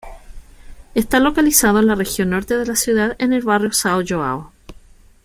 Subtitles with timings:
[0.95, 4.49] Está localizado en la región norte de la ciudad, en el barrio São João.